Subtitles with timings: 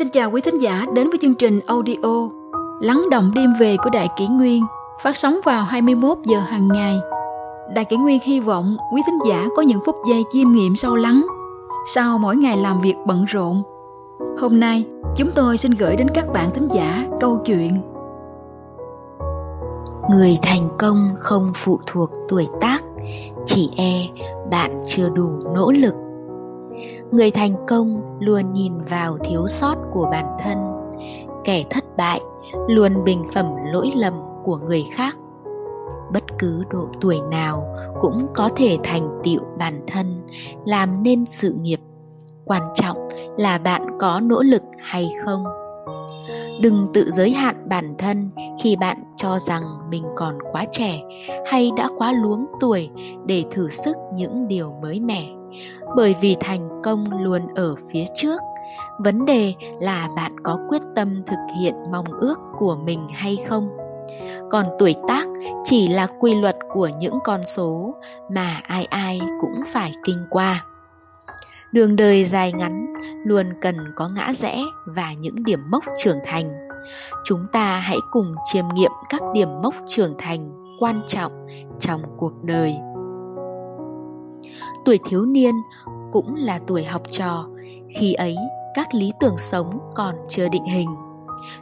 [0.00, 2.28] Xin chào quý thính giả đến với chương trình audio
[2.80, 4.62] Lắng động đêm về của Đại Kỷ Nguyên
[5.02, 6.98] phát sóng vào 21 giờ hàng ngày.
[7.74, 10.96] Đại Kỷ Nguyên hy vọng quý thính giả có những phút giây chiêm nghiệm sâu
[10.96, 11.26] lắng
[11.94, 13.62] sau mỗi ngày làm việc bận rộn.
[14.40, 14.84] Hôm nay,
[15.16, 17.80] chúng tôi xin gửi đến các bạn thính giả câu chuyện
[20.10, 22.84] Người thành công không phụ thuộc tuổi tác,
[23.46, 23.92] chỉ e
[24.50, 25.94] bạn chưa đủ nỗ lực
[27.12, 30.58] người thành công luôn nhìn vào thiếu sót của bản thân.
[31.44, 32.20] Kẻ thất bại
[32.68, 34.14] luôn bình phẩm lỗi lầm
[34.44, 35.16] của người khác.
[36.12, 40.22] Bất cứ độ tuổi nào cũng có thể thành tựu bản thân,
[40.66, 41.80] làm nên sự nghiệp.
[42.44, 45.44] Quan trọng là bạn có nỗ lực hay không.
[46.60, 48.30] Đừng tự giới hạn bản thân
[48.62, 51.00] khi bạn cho rằng mình còn quá trẻ
[51.46, 52.90] hay đã quá luống tuổi
[53.26, 55.39] để thử sức những điều mới mẻ
[55.96, 58.40] bởi vì thành công luôn ở phía trước.
[58.98, 63.68] Vấn đề là bạn có quyết tâm thực hiện mong ước của mình hay không?
[64.50, 65.26] Còn tuổi tác
[65.64, 67.94] chỉ là quy luật của những con số
[68.30, 70.64] mà ai ai cũng phải kinh qua.
[71.72, 72.86] Đường đời dài ngắn
[73.24, 76.68] luôn cần có ngã rẽ và những điểm mốc trưởng thành.
[77.24, 81.46] Chúng ta hãy cùng chiêm nghiệm các điểm mốc trưởng thành quan trọng
[81.78, 82.74] trong cuộc đời
[84.84, 85.54] tuổi thiếu niên
[86.12, 87.46] cũng là tuổi học trò,
[87.88, 88.36] khi ấy
[88.74, 90.88] các lý tưởng sống còn chưa định hình.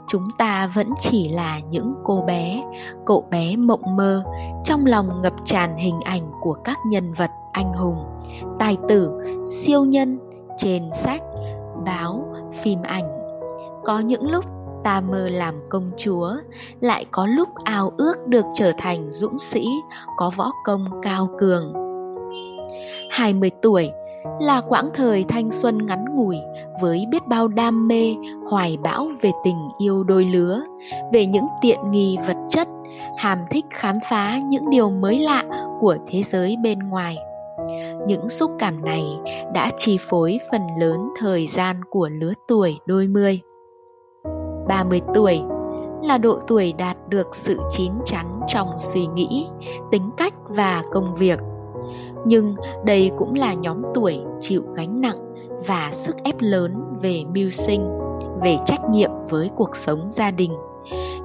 [0.08, 2.64] Chúng ta vẫn chỉ là những cô bé,
[3.06, 4.22] cậu bé mộng mơ
[4.64, 8.04] trong lòng ngập tràn hình ảnh của các nhân vật anh hùng,
[8.58, 9.12] tài tử,
[9.46, 10.18] siêu nhân
[10.56, 11.22] trên sách,
[11.86, 13.04] báo, phim ảnh.
[13.84, 14.44] Có những lúc
[14.84, 16.32] ta mơ làm công chúa,
[16.80, 19.68] lại có lúc ao ước được trở thành dũng sĩ,
[20.16, 21.87] có võ công cao cường.
[23.10, 23.90] 20 tuổi
[24.40, 26.36] là quãng thời thanh xuân ngắn ngủi
[26.80, 28.14] với biết bao đam mê,
[28.50, 30.62] hoài bão về tình yêu đôi lứa,
[31.12, 32.68] về những tiện nghi vật chất,
[33.16, 35.44] hàm thích khám phá những điều mới lạ
[35.80, 37.18] của thế giới bên ngoài.
[38.06, 39.04] Những xúc cảm này
[39.54, 43.40] đã chi phối phần lớn thời gian của lứa tuổi đôi mươi.
[44.68, 45.40] 30 tuổi
[46.02, 49.46] là độ tuổi đạt được sự chín chắn trong suy nghĩ,
[49.90, 51.38] tính cách và công việc–
[52.28, 55.34] nhưng đây cũng là nhóm tuổi chịu gánh nặng
[55.66, 57.88] và sức ép lớn về mưu sinh,
[58.42, 60.52] về trách nhiệm với cuộc sống gia đình.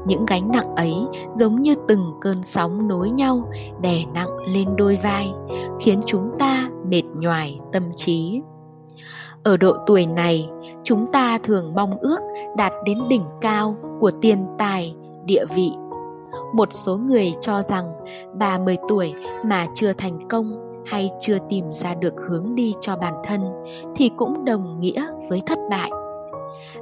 [0.06, 0.94] Những gánh nặng ấy
[1.32, 3.50] giống như từng cơn sóng nối nhau,
[3.82, 5.34] đè nặng lên đôi vai,
[5.80, 8.42] khiến chúng ta mệt nhoài tâm trí.
[9.44, 10.50] Ở độ tuổi này,
[10.84, 12.20] chúng ta thường mong ước
[12.58, 15.72] đạt đến đỉnh cao của tiền tài, địa vị.
[16.54, 17.86] Một số người cho rằng
[18.34, 19.14] 30 tuổi
[19.46, 23.42] mà chưa thành công hay chưa tìm ra được hướng đi cho bản thân
[23.96, 25.92] thì cũng đồng nghĩa với thất bại.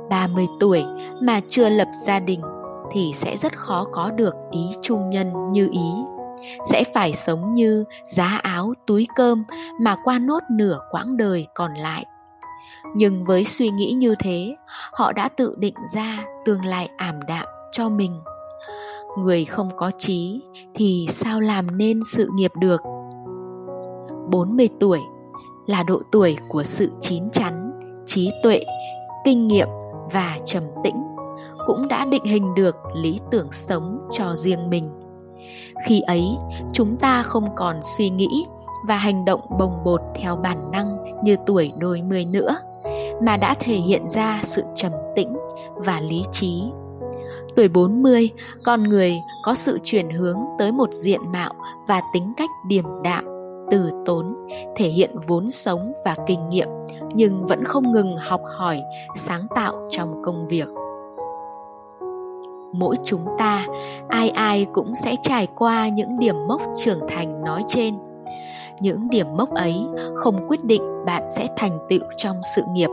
[0.10, 0.84] 30 tuổi
[1.22, 2.42] mà chưa lập gia đình
[2.92, 5.92] thì sẽ rất khó có được ý trung nhân như ý.
[6.72, 9.44] Sẽ phải sống như giá áo túi cơm
[9.82, 12.06] mà qua nốt nửa quãng đời còn lại.
[12.96, 14.56] Nhưng với suy nghĩ như thế,
[14.92, 18.22] họ đã tự định ra tương lai ảm đạm cho mình.
[19.18, 20.42] Người không có trí
[20.76, 22.82] thì sao làm nên sự nghiệp được?
[24.32, 25.00] 40 tuổi
[25.68, 27.72] là độ tuổi của sự chín chắn,
[28.06, 28.62] trí tuệ,
[29.26, 29.68] kinh nghiệm
[30.14, 30.96] và trầm tĩnh
[31.66, 34.90] cũng đã định hình được lý tưởng sống cho riêng mình.
[35.86, 36.24] Khi ấy,
[36.74, 38.46] chúng ta không còn suy nghĩ
[38.88, 42.56] và hành động bồng bột theo bản năng như tuổi đôi mươi nữa,
[43.22, 45.38] mà đã thể hiện ra sự trầm tĩnh
[45.76, 46.64] và lý trí.
[47.56, 48.30] Tuổi 40,
[48.64, 49.14] con người
[49.44, 51.54] có sự chuyển hướng tới một diện mạo
[51.88, 53.31] và tính cách điềm đạm,
[53.72, 54.36] từ tốn,
[54.76, 56.68] thể hiện vốn sống và kinh nghiệm,
[57.14, 58.82] nhưng vẫn không ngừng học hỏi,
[59.16, 60.68] sáng tạo trong công việc.
[62.74, 63.68] Mỗi chúng ta,
[64.10, 67.96] ai ai cũng sẽ trải qua những điểm mốc trưởng thành nói trên.
[68.82, 69.86] Những điểm mốc ấy
[70.16, 72.90] không quyết định bạn sẽ thành tựu trong sự nghiệp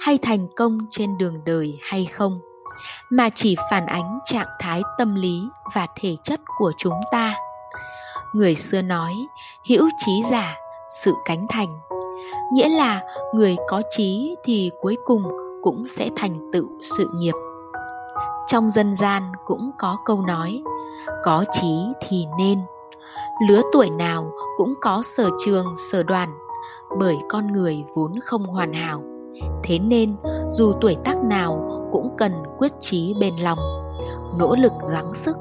[0.00, 2.40] hay thành công trên đường đời hay không,
[3.10, 5.40] mà chỉ phản ánh trạng thái tâm lý
[5.74, 7.34] và thể chất của chúng ta
[8.34, 9.12] người xưa nói,
[9.68, 10.56] hữu trí giả,
[11.04, 11.80] sự cánh thành.
[12.52, 13.02] Nghĩa là
[13.34, 15.22] người có trí thì cuối cùng
[15.62, 17.34] cũng sẽ thành tựu sự nghiệp.
[18.46, 20.62] Trong dân gian cũng có câu nói,
[21.24, 22.58] có trí thì nên.
[23.48, 26.34] Lứa tuổi nào cũng có sở trường, sở đoàn,
[26.98, 29.02] bởi con người vốn không hoàn hảo.
[29.62, 30.16] Thế nên,
[30.50, 33.58] dù tuổi tác nào cũng cần quyết trí bền lòng,
[34.38, 35.36] nỗ lực gắng sức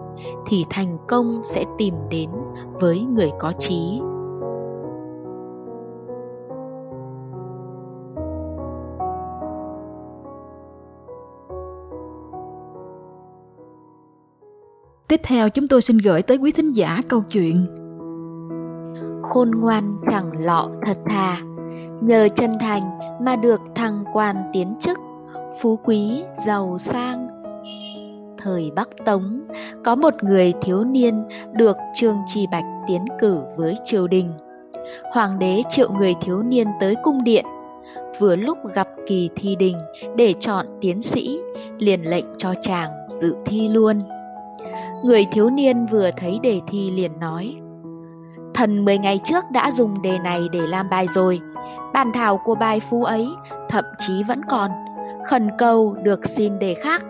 [0.46, 2.30] thì thành công sẽ tìm đến
[2.74, 4.00] với người có trí.
[15.08, 17.66] Tiếp theo chúng tôi xin gửi tới quý thính giả câu chuyện.
[19.24, 21.42] Khôn ngoan chẳng lọ thật thà
[22.02, 24.98] Nhờ chân thành mà được thăng quan tiến chức
[25.60, 27.43] Phú quý, giàu sang.
[28.44, 29.42] Thời Bắc Tống,
[29.84, 31.24] có một người thiếu niên
[31.54, 34.31] được Trương Tri Bạch tiến cử với triều đình.
[35.13, 37.45] Hoàng đế triệu người thiếu niên tới cung điện
[38.19, 39.78] vừa lúc gặp kỳ thi đình
[40.16, 41.40] để chọn tiến sĩ,
[41.78, 44.01] liền lệnh cho chàng dự thi luôn.
[45.04, 47.56] Người thiếu niên vừa thấy đề thi liền nói
[48.54, 51.42] Thần 10 ngày trước đã dùng đề này để làm bài rồi
[51.94, 53.28] Bản thảo của bài phú ấy
[53.69, 54.72] thậm chí vẫn còn
[55.25, 57.04] Khẩn cầu được xin đề khác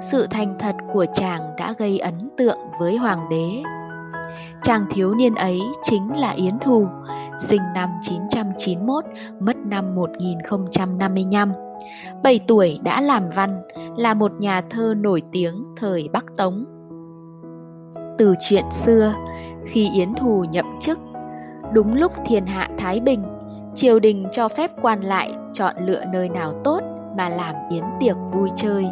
[0.00, 3.62] sự thành thật của chàng đã gây ấn tượng với hoàng đế
[4.62, 6.86] Chàng thiếu niên ấy chính là Yến Thù,
[7.38, 9.04] sinh năm 991,
[9.40, 11.52] mất năm 1055.
[12.22, 13.62] 7 tuổi đã làm văn,
[13.96, 16.64] là một nhà thơ nổi tiếng thời Bắc Tống.
[18.18, 19.14] Từ chuyện xưa,
[19.66, 20.98] khi Yến Thù nhậm chức,
[21.72, 23.22] đúng lúc thiên hạ Thái Bình,
[23.74, 26.80] triều đình cho phép quan lại chọn lựa nơi nào tốt
[27.16, 28.86] mà làm yến tiệc vui chơi.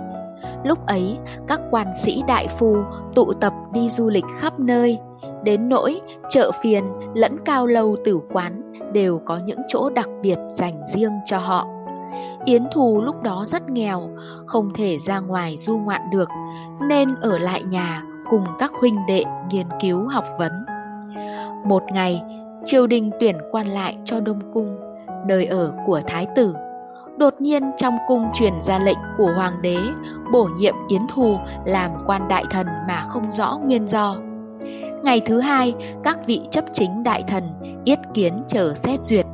[0.64, 2.76] Lúc ấy, các quan sĩ đại phu
[3.14, 4.98] tụ tập đi du lịch khắp nơi,
[5.44, 10.38] đến nỗi chợ phiền lẫn cao lâu tử quán đều có những chỗ đặc biệt
[10.48, 11.66] dành riêng cho họ.
[12.44, 14.08] Yến Thù lúc đó rất nghèo,
[14.46, 16.28] không thể ra ngoài du ngoạn được,
[16.88, 20.52] nên ở lại nhà cùng các huynh đệ nghiên cứu học vấn.
[21.64, 22.22] Một ngày,
[22.64, 24.76] triều đình tuyển quan lại cho Đông Cung,
[25.26, 26.54] nơi ở của Thái tử.
[27.18, 29.76] Đột nhiên trong cung truyền ra lệnh của Hoàng đế
[30.32, 34.16] bổ nhiệm Yến Thù làm quan đại thần mà không rõ nguyên do.
[35.02, 35.74] Ngày thứ hai,
[36.04, 37.44] các vị chấp chính đại thần
[37.84, 39.26] yết kiến chờ xét duyệt.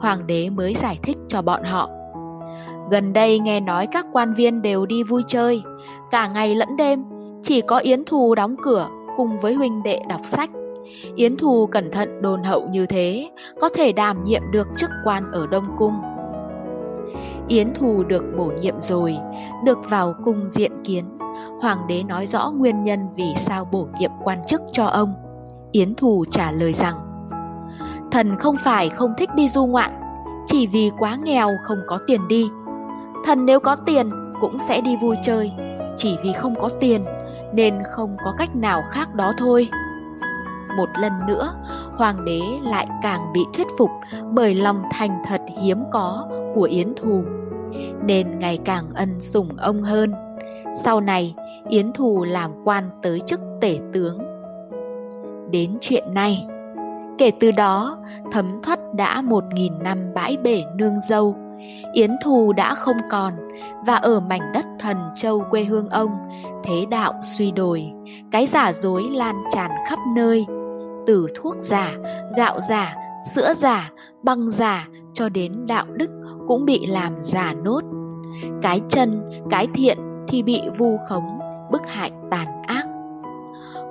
[0.00, 1.90] Hoàng đế mới giải thích cho bọn họ.
[2.90, 5.62] Gần đây nghe nói các quan viên đều đi vui chơi,
[6.10, 7.04] cả ngày lẫn đêm,
[7.42, 10.50] chỉ có Yến Thù đóng cửa cùng với huynh đệ đọc sách.
[11.16, 13.30] Yến Thù cẩn thận đồn hậu như thế,
[13.60, 15.94] có thể đảm nhiệm được chức quan ở Đông Cung.
[17.48, 19.16] Yến Thù được bổ nhiệm rồi,
[19.64, 21.04] được vào cung diện kiến
[21.60, 25.14] hoàng đế nói rõ nguyên nhân vì sao bổ nhiệm quan chức cho ông.
[25.72, 26.94] Yến Thù trả lời rằng,
[28.10, 29.90] thần không phải không thích đi du ngoạn,
[30.46, 32.48] chỉ vì quá nghèo không có tiền đi.
[33.24, 34.10] Thần nếu có tiền
[34.40, 35.52] cũng sẽ đi vui chơi,
[35.96, 37.04] chỉ vì không có tiền
[37.52, 39.68] nên không có cách nào khác đó thôi.
[40.78, 41.52] Một lần nữa,
[41.96, 43.90] hoàng đế lại càng bị thuyết phục
[44.30, 47.22] bởi lòng thành thật hiếm có của Yến Thù,
[48.02, 50.12] nên ngày càng ân sủng ông hơn.
[50.84, 51.34] Sau này,
[51.68, 54.18] Yến Thù làm quan tới chức tể tướng.
[55.50, 56.46] Đến chuyện này,
[57.18, 57.98] kể từ đó,
[58.32, 61.36] thấm thoát đã một nghìn năm bãi bể nương dâu,
[61.92, 63.32] Yến Thù đã không còn
[63.86, 66.10] và ở mảnh đất thần châu quê hương ông,
[66.64, 67.86] thế đạo suy đồi,
[68.30, 70.46] cái giả dối lan tràn khắp nơi,
[71.08, 71.92] từ thuốc giả,
[72.36, 73.90] gạo giả, sữa giả,
[74.22, 76.10] băng giả cho đến đạo đức
[76.48, 77.80] cũng bị làm giả nốt.
[78.62, 81.38] Cái chân, cái thiện thì bị vu khống,
[81.70, 82.86] bức hại tàn ác.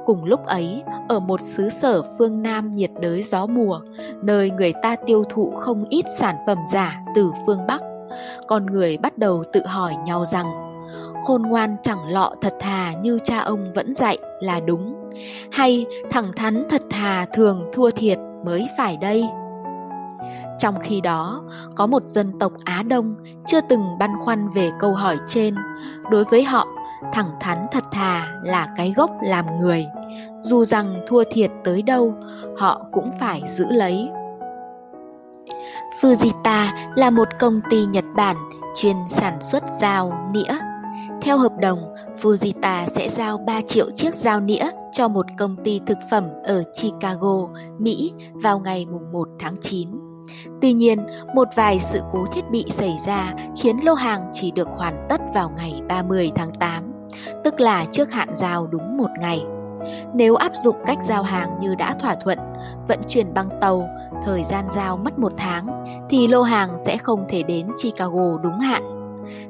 [0.06, 3.80] Cùng lúc ấy, ở một xứ sở phương Nam nhiệt đới gió mùa,
[4.22, 7.82] nơi người ta tiêu thụ không ít sản phẩm giả từ phương Bắc,
[8.48, 10.46] con người bắt đầu tự hỏi nhau rằng
[11.24, 15.07] khôn ngoan chẳng lọ thật thà như cha ông vẫn dạy là đúng,
[15.52, 19.26] hay thẳng thắn thật thà thường thua thiệt mới phải đây.
[20.60, 21.44] Trong khi đó,
[21.76, 25.56] có một dân tộc Á Đông chưa từng băn khoăn về câu hỏi trên.
[26.12, 26.68] Đối với họ,
[27.14, 29.86] thẳng thắn thật thà là cái gốc làm người.
[30.42, 32.14] Dù rằng thua thiệt tới đâu,
[32.58, 34.10] họ cũng phải giữ lấy.
[36.02, 38.36] Fujita là một công ty Nhật Bản
[38.76, 40.58] chuyên sản xuất dao, nĩa.
[41.22, 45.82] Theo hợp đồng, Fujita sẽ giao 3 triệu chiếc dao nĩa cho một công ty
[45.86, 47.48] thực phẩm ở Chicago,
[47.80, 49.90] Mỹ vào ngày 1 tháng 9
[50.62, 51.06] Tuy nhiên,
[51.36, 55.22] một vài sự cố thiết bị xảy ra khiến lô hàng chỉ được hoàn tất
[55.34, 56.84] vào ngày 30 tháng 8,
[57.44, 59.42] tức là trước hạn giao đúng một ngày.
[60.14, 62.40] Nếu áp dụng cách giao hàng như đã thỏa thuận,
[62.88, 63.90] vận chuyển bằng tàu,
[64.26, 68.60] thời gian giao mất một tháng, thì lô hàng sẽ không thể đến Chicago đúng
[68.60, 68.84] hạn.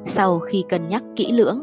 [0.04, 1.62] Sau khi cân nhắc kỹ lưỡng,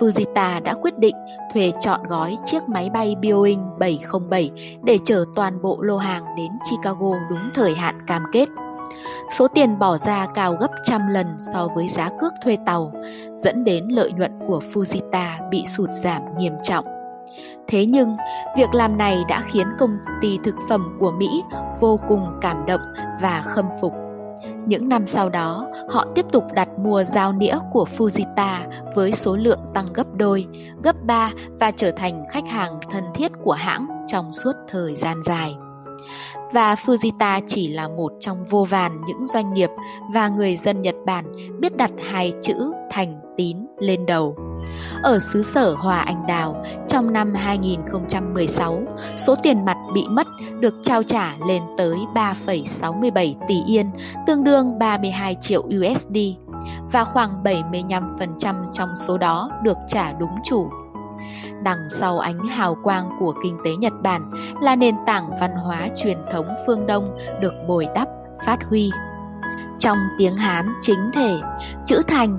[0.00, 1.16] Fujita đã quyết định
[1.52, 4.50] thuê chọn gói chiếc máy bay Boeing 707
[4.82, 8.48] để chở toàn bộ lô hàng đến Chicago đúng thời hạn cam kết.
[9.38, 12.92] Số tiền bỏ ra cao gấp trăm lần so với giá cước thuê tàu,
[13.34, 16.84] dẫn đến lợi nhuận của Fujita bị sụt giảm nghiêm trọng.
[17.66, 18.16] Thế nhưng,
[18.56, 21.42] việc làm này đã khiến công ty thực phẩm của Mỹ
[21.80, 22.80] vô cùng cảm động
[23.20, 24.03] và khâm phục.
[24.66, 28.58] Những năm sau đó, họ tiếp tục đặt mua dao nĩa của Fujita
[28.94, 30.46] với số lượng tăng gấp đôi,
[30.82, 35.22] gấp ba và trở thành khách hàng thân thiết của hãng trong suốt thời gian
[35.22, 35.54] dài.
[36.52, 39.70] Và Fujita chỉ là một trong vô vàn những doanh nghiệp
[40.14, 44.36] và người dân Nhật Bản biết đặt hai chữ thành tín lên đầu.
[45.02, 48.82] Ở xứ sở Hòa Anh Đào, trong năm 2016,
[49.16, 50.26] số tiền mặt bị mất
[50.60, 53.90] được trao trả lên tới 3,67 tỷ yên,
[54.26, 56.16] tương đương 32 triệu USD,
[56.92, 60.68] và khoảng 75% trong số đó được trả đúng chủ.
[61.62, 64.30] Đằng sau ánh hào quang của kinh tế Nhật Bản
[64.60, 68.08] là nền tảng văn hóa truyền thống phương Đông được bồi đắp,
[68.46, 68.90] phát huy.
[69.78, 71.34] Trong tiếng Hán chính thể,
[71.84, 72.38] chữ thành,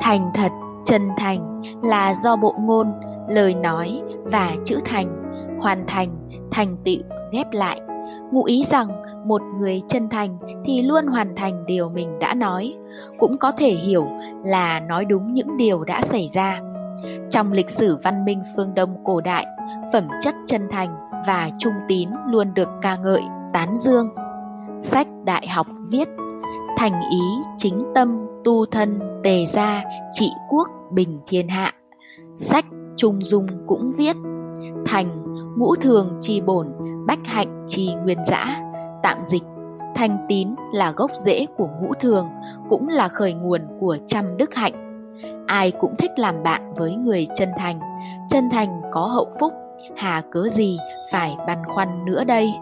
[0.00, 0.52] thành thật
[0.86, 2.92] chân thành là do bộ ngôn,
[3.28, 5.22] lời nói và chữ thành.
[5.60, 6.08] Hoàn thành
[6.50, 6.98] thành tựu,
[7.32, 7.80] ghép lại.
[8.32, 8.86] Ngụ ý rằng
[9.26, 12.74] một người chân thành thì luôn hoàn thành điều mình đã nói.
[13.18, 14.06] Cũng có thể hiểu
[14.44, 16.60] là nói đúng những điều đã xảy ra.
[17.30, 19.46] Trong lịch sử văn minh phương đông cổ đại,
[19.92, 24.08] phẩm chất chân thành và trung tín luôn được ca ngợi, tán dương.
[24.78, 26.08] Sách đại học viết
[26.76, 27.20] thành ý
[27.58, 31.72] chính tâm tu thân tề gia trị quốc bình thiên hạ.
[32.36, 32.64] Sách
[32.96, 34.16] trung dung cũng viết,
[34.86, 35.08] thành,
[35.56, 36.66] ngũ thường chi bổn,
[37.06, 38.62] bách hạnh chi nguyên giã
[39.02, 39.42] tạm dịch
[39.94, 42.28] thành tín là gốc rễ của ngũ thường,
[42.68, 44.72] cũng là khởi nguồn của trăm đức hạnh.
[45.46, 47.80] Ai cũng thích làm bạn với người chân thành
[48.28, 49.52] chân thành có hậu phúc,
[49.96, 50.78] hà cớ gì
[51.12, 52.52] phải băn khoăn nữa đây?